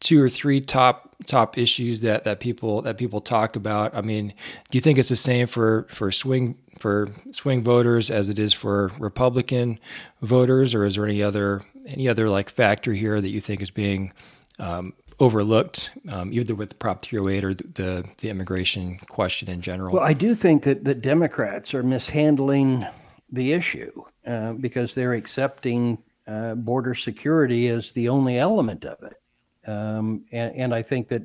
two 0.00 0.20
or 0.20 0.28
three 0.28 0.60
top 0.60 1.03
top 1.26 1.56
issues 1.58 2.00
that 2.00 2.24
that 2.24 2.40
people 2.40 2.82
that 2.82 2.98
people 2.98 3.20
talk 3.20 3.56
about. 3.56 3.94
I 3.94 4.00
mean, 4.00 4.32
do 4.70 4.78
you 4.78 4.80
think 4.80 4.98
it's 4.98 5.08
the 5.08 5.16
same 5.16 5.46
for 5.46 5.86
for 5.90 6.10
swing 6.12 6.56
for 6.78 7.08
swing 7.30 7.62
voters 7.62 8.10
as 8.10 8.28
it 8.28 8.38
is 8.38 8.52
for 8.52 8.92
Republican 8.98 9.78
voters, 10.22 10.74
or 10.74 10.84
is 10.84 10.96
there 10.96 11.06
any 11.06 11.22
other 11.22 11.62
any 11.86 12.08
other 12.08 12.28
like 12.28 12.50
factor 12.50 12.92
here 12.92 13.20
that 13.20 13.30
you 13.30 13.40
think 13.40 13.60
is 13.60 13.70
being 13.70 14.12
um, 14.58 14.92
overlooked, 15.20 15.90
um, 16.10 16.32
either 16.32 16.54
with 16.54 16.78
Prop 16.78 17.02
308 17.02 17.44
or 17.44 17.54
the, 17.54 17.64
the, 17.74 18.04
the 18.18 18.28
immigration 18.30 18.98
question 19.08 19.48
in 19.48 19.60
general? 19.60 19.94
Well, 19.94 20.02
I 20.02 20.12
do 20.12 20.34
think 20.34 20.64
that 20.64 20.84
the 20.84 20.94
Democrats 20.94 21.74
are 21.74 21.82
mishandling 21.82 22.86
the 23.30 23.52
issue 23.52 24.02
uh, 24.26 24.52
because 24.52 24.94
they're 24.94 25.14
accepting 25.14 25.98
uh, 26.26 26.54
border 26.54 26.94
security 26.94 27.68
as 27.68 27.92
the 27.92 28.08
only 28.08 28.38
element 28.38 28.84
of 28.84 29.02
it. 29.02 29.20
Um, 29.66 30.24
and, 30.32 30.54
and, 30.54 30.74
I 30.74 30.82
think 30.82 31.08
that 31.08 31.22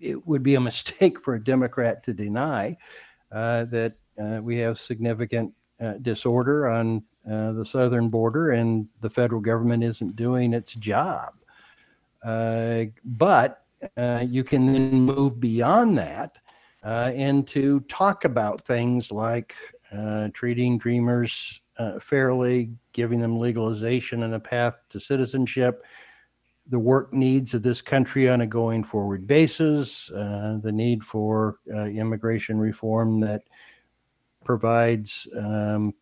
it 0.00 0.26
would 0.26 0.42
be 0.42 0.54
a 0.54 0.60
mistake 0.70 1.20
for 1.20 1.34
a 1.34 1.42
Democrat 1.42 2.04
to 2.04 2.14
deny 2.14 2.76
uh, 3.32 3.64
that 3.64 3.94
uh, 4.20 4.40
we 4.42 4.56
have 4.58 4.78
significant 4.78 5.52
uh, 5.80 5.94
disorder 6.02 6.68
on 6.68 7.02
uh, 7.30 7.52
the 7.52 7.64
southern 7.64 8.08
border, 8.08 8.50
and 8.50 8.86
the 9.00 9.10
federal 9.10 9.40
government 9.40 9.82
isn't 9.82 10.16
doing 10.16 10.52
its 10.52 10.74
job. 10.74 11.34
Uh, 12.22 12.84
but 13.04 13.64
uh, 13.96 14.24
you 14.26 14.44
can 14.44 14.66
then 14.66 14.92
move 14.92 15.40
beyond 15.40 15.96
that 15.96 16.36
and 16.82 17.46
to 17.46 17.80
talk 17.80 18.24
about 18.24 18.60
things 18.66 19.10
like 19.10 19.54
treating 20.32 20.78
dreamers 20.78 21.60
fairly, 22.00 22.70
giving 22.92 23.20
them 23.20 23.38
legalization 23.38 24.22
and 24.22 24.34
a 24.34 24.40
path 24.40 24.74
to 24.90 25.00
citizenship 25.00 25.82
the 26.70 26.78
work 26.78 27.12
needs 27.12 27.52
of 27.52 27.62
this 27.62 27.82
country 27.82 28.28
on 28.28 28.40
a 28.40 28.46
going 28.46 28.84
forward 28.84 29.26
basis, 29.26 30.10
uh, 30.12 30.58
the 30.62 30.72
need 30.72 31.04
for 31.04 31.56
uh, 31.74 31.84
immigration 31.84 32.58
reform 32.58 33.20
that 33.20 33.42
provides 34.44 35.28
um, 35.36 35.92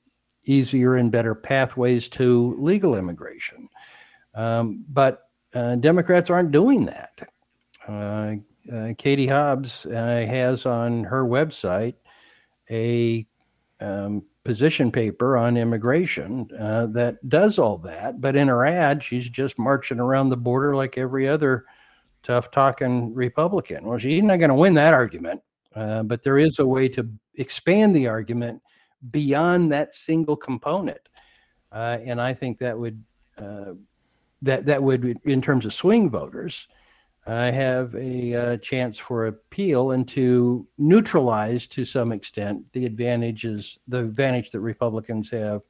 easier 0.44 0.96
and 0.96 1.10
better 1.10 1.34
pathways 1.34 2.08
to 2.08 2.54
legal 2.58 2.96
immigration. 2.96 3.68
Um, 4.34 4.84
but 4.88 5.22
uh, 5.54 5.76
Democrats 5.76 6.30
aren't 6.30 6.52
doing 6.52 6.86
that. 6.86 7.28
Uh, 7.86 8.36
uh, 8.72 8.92
Katie 8.98 9.26
Hobbs 9.26 9.86
uh, 9.86 10.26
has 10.28 10.66
on 10.66 11.04
her 11.04 11.24
website 11.24 11.94
a 12.70 13.26
um, 13.80 14.22
position 14.48 14.90
paper 14.90 15.36
on 15.36 15.58
immigration 15.58 16.48
uh, 16.58 16.86
that 16.86 17.16
does 17.28 17.58
all 17.58 17.76
that. 17.76 18.18
But 18.18 18.34
in 18.34 18.48
her 18.48 18.64
ad, 18.64 19.04
she's 19.04 19.28
just 19.28 19.58
marching 19.58 20.00
around 20.00 20.30
the 20.30 20.38
border 20.38 20.74
like 20.74 20.96
every 20.96 21.28
other 21.28 21.66
tough 22.22 22.50
talking 22.50 23.12
Republican. 23.12 23.84
Well, 23.84 23.98
she's 23.98 24.22
not 24.22 24.38
going 24.38 24.48
to 24.48 24.54
win 24.54 24.72
that 24.72 24.94
argument, 24.94 25.42
uh, 25.74 26.02
but 26.04 26.22
there 26.22 26.38
is 26.38 26.60
a 26.60 26.66
way 26.66 26.88
to 26.88 27.06
expand 27.34 27.94
the 27.94 28.06
argument 28.06 28.62
beyond 29.10 29.70
that 29.70 29.94
single 29.94 30.34
component. 30.34 31.10
Uh, 31.70 31.98
and 32.02 32.18
I 32.18 32.32
think 32.32 32.58
that 32.60 32.78
would 32.78 33.04
uh, 33.36 33.74
that 34.40 34.64
that 34.64 34.82
would, 34.82 35.20
in 35.24 35.42
terms 35.42 35.66
of 35.66 35.74
swing 35.74 36.08
voters, 36.08 36.68
uh, 37.28 37.52
have 37.52 37.94
a 37.94 38.34
uh, 38.34 38.56
chance 38.56 38.96
for 38.96 39.26
appeal 39.26 39.90
and 39.90 40.08
to 40.08 40.66
neutralize 40.78 41.66
to 41.68 41.84
some 41.84 42.10
extent 42.10 42.64
the 42.72 42.86
advantages, 42.86 43.78
the 43.86 43.98
advantage 43.98 44.50
that 44.50 44.60
Republicans 44.60 45.30
have 45.30 45.60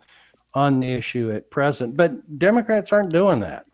on 0.54 0.78
the 0.78 0.86
issue 0.86 1.32
at 1.32 1.50
present. 1.50 1.96
But 1.96 2.38
Democrats 2.38 2.92
aren't 2.92 3.12
doing 3.12 3.40
that. 3.40 3.66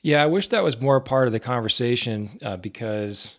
Yeah, 0.00 0.22
I 0.22 0.26
wish 0.26 0.48
that 0.48 0.64
was 0.64 0.80
more 0.80 1.00
part 1.00 1.26
of 1.26 1.32
the 1.32 1.38
conversation 1.38 2.38
uh, 2.42 2.56
because 2.56 3.38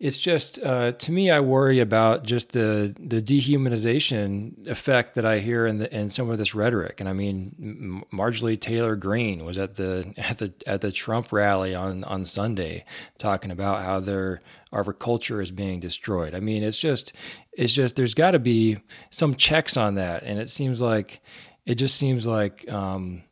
it's 0.00 0.18
just 0.18 0.60
uh, 0.62 0.92
to 0.92 1.12
me, 1.12 1.30
I 1.30 1.38
worry 1.40 1.78
about 1.78 2.24
just 2.24 2.52
the 2.52 2.94
the 2.98 3.22
dehumanization 3.22 4.66
effect 4.66 5.14
that 5.14 5.24
I 5.24 5.38
hear 5.38 5.66
in 5.66 5.78
the 5.78 5.96
in 5.96 6.08
some 6.10 6.30
of 6.30 6.38
this 6.38 6.54
rhetoric. 6.54 6.98
And 6.98 7.08
I 7.08 7.12
mean, 7.12 8.02
Marjorie 8.10 8.56
Taylor 8.56 8.96
Greene 8.96 9.44
was 9.44 9.56
at 9.56 9.76
the 9.76 10.12
at 10.18 10.38
the 10.38 10.52
at 10.66 10.80
the 10.80 10.90
Trump 10.90 11.32
rally 11.32 11.74
on 11.74 12.02
on 12.04 12.24
Sunday 12.24 12.84
talking 13.18 13.52
about 13.52 13.82
how 13.82 14.00
their 14.00 14.40
our 14.72 14.92
culture 14.92 15.40
is 15.40 15.52
being 15.52 15.78
destroyed. 15.78 16.34
I 16.34 16.40
mean, 16.40 16.64
it's 16.64 16.78
just 16.78 17.12
it's 17.52 17.72
just 17.72 17.94
there's 17.94 18.14
got 18.14 18.32
to 18.32 18.40
be 18.40 18.78
some 19.10 19.36
checks 19.36 19.76
on 19.76 19.94
that, 19.94 20.24
and 20.24 20.40
it 20.40 20.50
seems 20.50 20.80
like 20.80 21.20
it 21.66 21.76
just 21.76 21.96
seems 21.96 22.26
like. 22.26 22.68
Um, 22.68 23.22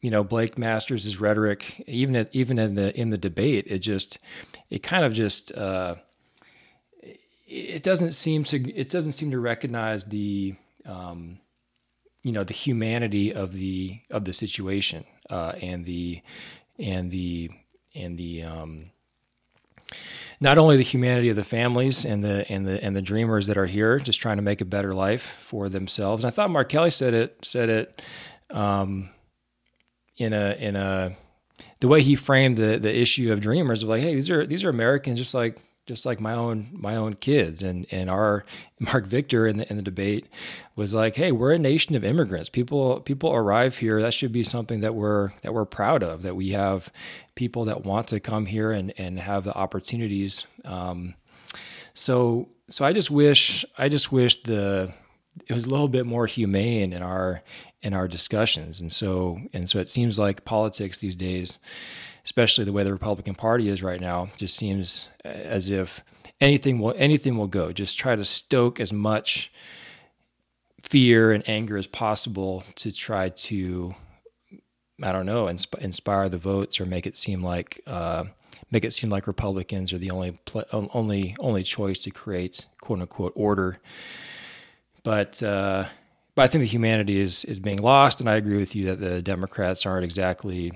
you 0.00 0.10
know 0.10 0.22
Blake 0.22 0.58
Masters' 0.58 1.20
rhetoric, 1.20 1.82
even 1.86 2.16
at, 2.16 2.28
even 2.32 2.58
in 2.58 2.74
the 2.74 2.98
in 2.98 3.10
the 3.10 3.18
debate, 3.18 3.66
it 3.68 3.80
just 3.80 4.18
it 4.70 4.82
kind 4.82 5.04
of 5.04 5.12
just 5.12 5.52
uh, 5.52 5.96
it 7.46 7.82
doesn't 7.82 8.12
seem 8.12 8.44
to 8.44 8.70
it 8.72 8.90
doesn't 8.90 9.12
seem 9.12 9.30
to 9.30 9.40
recognize 9.40 10.04
the 10.06 10.54
um, 10.86 11.38
you 12.22 12.32
know 12.32 12.44
the 12.44 12.54
humanity 12.54 13.32
of 13.32 13.52
the 13.52 14.00
of 14.10 14.24
the 14.24 14.32
situation 14.32 15.04
uh, 15.30 15.52
and 15.60 15.84
the 15.84 16.22
and 16.78 17.10
the 17.10 17.50
and 17.94 18.18
the 18.18 18.42
um, 18.42 18.90
not 20.40 20.58
only 20.58 20.76
the 20.76 20.82
humanity 20.82 21.28
of 21.28 21.36
the 21.36 21.44
families 21.44 22.04
and 22.04 22.22
the 22.22 22.50
and 22.50 22.66
the 22.66 22.82
and 22.84 22.94
the 22.94 23.02
dreamers 23.02 23.46
that 23.46 23.56
are 23.56 23.66
here 23.66 23.98
just 23.98 24.20
trying 24.20 24.36
to 24.36 24.42
make 24.42 24.60
a 24.60 24.64
better 24.64 24.92
life 24.92 25.36
for 25.40 25.68
themselves. 25.68 26.24
And 26.24 26.32
I 26.32 26.34
thought 26.34 26.50
Mark 26.50 26.68
Kelly 26.68 26.90
said 26.90 27.14
it 27.14 27.44
said 27.44 27.68
it 27.68 28.02
um, 28.50 29.10
in 30.18 30.32
a 30.32 30.56
in 30.58 30.76
a 30.76 31.16
the 31.80 31.88
way 31.88 32.02
he 32.02 32.14
framed 32.14 32.56
the 32.56 32.78
the 32.78 32.94
issue 32.94 33.32
of 33.32 33.40
dreamers 33.40 33.82
of 33.82 33.88
like, 33.88 34.02
hey, 34.02 34.14
these 34.14 34.30
are 34.30 34.46
these 34.46 34.64
are 34.64 34.68
Americans 34.68 35.18
just 35.18 35.34
like 35.34 35.62
just 35.86 36.04
like 36.04 36.20
my 36.20 36.34
own 36.34 36.68
my 36.72 36.96
own 36.96 37.14
kids. 37.14 37.62
And 37.62 37.86
and 37.90 38.10
our 38.10 38.44
Marc 38.80 39.06
Victor 39.06 39.46
in 39.46 39.56
the 39.56 39.68
in 39.70 39.76
the 39.76 39.82
debate 39.82 40.28
was 40.76 40.92
like 40.92 41.16
hey 41.16 41.32
we're 41.32 41.52
a 41.52 41.58
nation 41.58 41.94
of 41.94 42.04
immigrants. 42.04 42.48
People 42.48 43.00
people 43.00 43.32
arrive 43.32 43.78
here. 43.78 44.02
That 44.02 44.12
should 44.12 44.32
be 44.32 44.44
something 44.44 44.80
that 44.80 44.94
we're 44.94 45.32
that 45.42 45.54
we're 45.54 45.64
proud 45.64 46.02
of 46.02 46.22
that 46.22 46.36
we 46.36 46.50
have 46.50 46.92
people 47.34 47.64
that 47.66 47.84
want 47.84 48.08
to 48.08 48.20
come 48.20 48.46
here 48.46 48.72
and 48.72 48.92
and 48.98 49.18
have 49.18 49.44
the 49.44 49.54
opportunities. 49.54 50.46
Um, 50.64 51.14
so 51.94 52.48
so 52.68 52.84
I 52.84 52.92
just 52.92 53.10
wish 53.10 53.64
I 53.76 53.88
just 53.88 54.12
wish 54.12 54.42
the 54.42 54.92
it 55.46 55.52
was 55.52 55.66
a 55.66 55.70
little 55.70 55.88
bit 55.88 56.06
more 56.06 56.26
humane 56.26 56.92
in 56.92 57.02
our 57.02 57.42
in 57.82 57.92
our 57.92 58.08
discussions. 58.08 58.80
And 58.80 58.92
so 58.92 59.40
and 59.52 59.68
so 59.68 59.78
it 59.78 59.88
seems 59.88 60.18
like 60.18 60.44
politics 60.44 60.98
these 60.98 61.16
days, 61.16 61.58
especially 62.24 62.64
the 62.64 62.72
way 62.72 62.84
the 62.84 62.92
Republican 62.92 63.34
Party 63.34 63.68
is 63.68 63.82
right 63.82 64.00
now, 64.00 64.30
just 64.36 64.58
seems 64.58 65.10
as 65.24 65.68
if 65.68 66.02
anything 66.40 66.78
will 66.78 66.94
anything 66.96 67.36
will 67.36 67.46
go. 67.46 67.72
Just 67.72 67.98
try 67.98 68.16
to 68.16 68.24
stoke 68.24 68.80
as 68.80 68.92
much 68.92 69.52
fear 70.82 71.32
and 71.32 71.48
anger 71.48 71.76
as 71.76 71.86
possible 71.86 72.64
to 72.76 72.92
try 72.92 73.28
to 73.28 73.94
I 75.02 75.12
don't 75.12 75.26
know 75.26 75.46
insp- 75.46 75.78
inspire 75.78 76.28
the 76.28 76.38
votes 76.38 76.80
or 76.80 76.86
make 76.86 77.06
it 77.06 77.16
seem 77.16 77.42
like 77.42 77.80
uh, 77.86 78.24
make 78.70 78.84
it 78.84 78.92
seem 78.92 79.10
like 79.10 79.26
Republicans 79.26 79.92
are 79.92 79.98
the 79.98 80.10
only 80.10 80.32
pl- 80.44 80.64
only 80.72 81.36
only 81.38 81.62
choice 81.62 81.98
to 82.00 82.10
create 82.10 82.66
quote 82.80 83.00
unquote 83.00 83.32
order. 83.36 83.78
But 85.04 85.42
uh, 85.42 85.86
but 86.38 86.44
I 86.44 86.46
think 86.46 86.62
the 86.62 86.68
humanity 86.68 87.18
is 87.18 87.44
is 87.46 87.58
being 87.58 87.78
lost, 87.78 88.20
and 88.20 88.30
I 88.30 88.36
agree 88.36 88.58
with 88.58 88.76
you 88.76 88.86
that 88.86 89.00
the 89.00 89.20
Democrats 89.20 89.84
aren't 89.84 90.04
exactly 90.04 90.70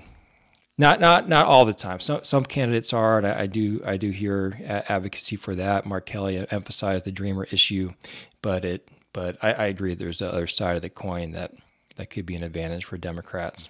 not 0.77 0.99
not 0.99 1.29
not 1.29 1.45
all 1.45 1.63
the 1.63 1.73
time. 1.73 2.01
Some 2.01 2.21
some 2.25 2.43
candidates 2.43 2.91
are, 2.91 3.17
and 3.17 3.25
I, 3.25 3.43
I 3.43 3.47
do 3.47 3.81
I 3.85 3.95
do 3.95 4.09
hear 4.09 4.59
advocacy 4.89 5.37
for 5.37 5.55
that. 5.55 5.85
Mark 5.85 6.05
Kelly 6.05 6.45
emphasized 6.51 7.05
the 7.05 7.13
Dreamer 7.13 7.47
issue, 7.49 7.91
but 8.41 8.65
it 8.65 8.89
but 9.13 9.37
I, 9.41 9.53
I 9.53 9.65
agree 9.67 9.95
there's 9.95 10.19
the 10.19 10.27
other 10.27 10.47
side 10.47 10.75
of 10.75 10.81
the 10.81 10.89
coin 10.89 11.31
that 11.31 11.53
that 11.95 12.09
could 12.09 12.25
be 12.25 12.35
an 12.35 12.43
advantage 12.43 12.83
for 12.83 12.97
Democrats. 12.97 13.69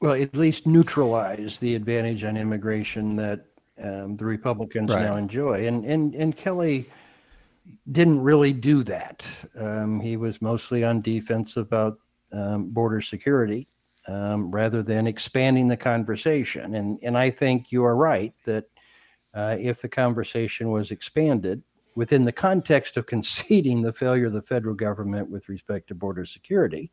Well, 0.00 0.14
at 0.14 0.34
least 0.34 0.66
neutralize 0.66 1.58
the 1.58 1.74
advantage 1.74 2.24
on 2.24 2.38
immigration 2.38 3.16
that 3.16 3.44
um, 3.82 4.16
the 4.16 4.24
Republicans 4.24 4.90
right. 4.90 5.02
now 5.02 5.16
enjoy, 5.16 5.66
and 5.66 5.84
and 5.84 6.14
and 6.14 6.34
Kelly 6.34 6.88
didn't 7.92 8.20
really 8.20 8.52
do 8.52 8.82
that. 8.84 9.24
Um, 9.58 10.00
he 10.00 10.16
was 10.16 10.42
mostly 10.42 10.84
on 10.84 11.00
defense 11.00 11.56
about 11.56 11.98
um, 12.32 12.70
border 12.70 13.00
security 13.00 13.68
um, 14.06 14.50
rather 14.50 14.82
than 14.82 15.06
expanding 15.06 15.68
the 15.68 15.76
conversation. 15.76 16.74
And 16.74 16.98
and 17.02 17.16
I 17.16 17.30
think 17.30 17.72
you 17.72 17.84
are 17.84 17.96
right 17.96 18.34
that 18.44 18.64
uh, 19.34 19.56
if 19.58 19.80
the 19.80 19.88
conversation 19.88 20.70
was 20.70 20.90
expanded 20.90 21.62
within 21.94 22.24
the 22.24 22.32
context 22.32 22.96
of 22.96 23.06
conceding 23.14 23.82
the 23.82 23.92
failure 23.92 24.26
of 24.26 24.32
the 24.32 24.42
federal 24.42 24.74
government 24.74 25.30
with 25.30 25.48
respect 25.48 25.88
to 25.88 25.94
border 25.94 26.24
security, 26.24 26.90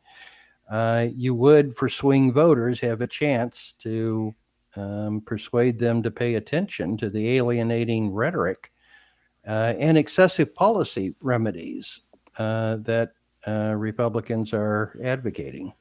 uh, 0.70 1.08
you 1.14 1.34
would, 1.34 1.76
for 1.76 1.88
swing 1.88 2.32
voters, 2.32 2.80
have 2.80 3.00
a 3.00 3.06
chance 3.06 3.74
to 3.78 4.34
um, 4.76 5.20
persuade 5.26 5.78
them 5.78 6.02
to 6.02 6.10
pay 6.10 6.36
attention 6.36 6.96
to 6.96 7.10
the 7.10 7.36
alienating 7.36 8.10
rhetoric 8.10 8.72
uh, 9.46 9.74
and 9.78 9.98
excessive 9.98 10.54
policy 10.54 11.14
remedies 11.20 12.00
uh, 12.38 12.76
that 12.76 13.12
uh, 13.46 13.74
Republicans 13.76 14.52
are 14.52 14.96
advocating. 15.02 15.72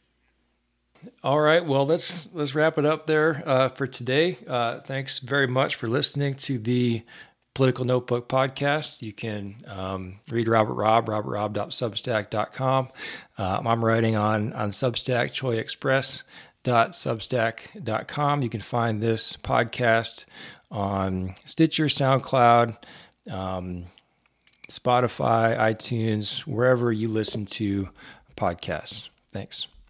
All 1.23 1.39
right, 1.39 1.65
well 1.65 1.85
let's 1.85 2.29
let's 2.33 2.53
wrap 2.53 2.77
it 2.77 2.85
up 2.85 3.07
there 3.07 3.41
uh, 3.45 3.69
for 3.69 3.87
today. 3.87 4.37
Uh, 4.47 4.81
thanks 4.81 5.17
very 5.19 5.47
much 5.47 5.75
for 5.75 5.87
listening 5.87 6.35
to 6.35 6.59
the 6.59 7.03
Political 7.53 7.85
Notebook 7.85 8.29
podcast. 8.29 9.01
You 9.01 9.11
can 9.11 9.63
um, 9.67 10.19
read 10.29 10.47
Robert 10.47 10.75
Robb, 10.75 11.07
robertrobb.substack.com. 11.07 12.89
Um, 13.37 13.67
I'm 13.67 13.83
writing 13.83 14.15
on 14.15 14.53
on 14.53 14.69
Substack, 14.69 15.31
choiexpress.substack.com. 16.63 18.41
You 18.41 18.49
can 18.49 18.61
find 18.61 19.01
this 19.01 19.35
podcast 19.35 20.25
on 20.69 21.35
Stitcher, 21.45 21.85
SoundCloud, 21.87 22.77
um, 23.29 23.85
Spotify, 24.69 25.57
iTunes, 25.57 26.39
wherever 26.41 26.91
you 26.91 27.07
listen 27.07 27.45
to 27.45 27.89
podcasts. 28.35 29.09
Thanks. 29.31 29.67